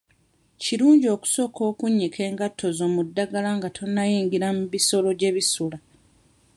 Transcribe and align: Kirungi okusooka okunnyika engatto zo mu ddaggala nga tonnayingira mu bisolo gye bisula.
Kirungi 0.61 1.07
okusooka 1.15 1.59
okunnyika 1.71 2.19
engatto 2.29 2.67
zo 2.77 2.87
mu 2.93 3.01
ddaggala 3.07 3.49
nga 3.57 3.69
tonnayingira 3.75 4.47
mu 4.57 4.63
bisolo 4.73 5.09
gye 5.19 5.31
bisula. 5.35 5.77